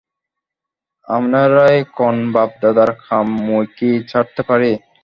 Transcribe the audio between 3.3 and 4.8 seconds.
মুইকি ছাড়তে পারি।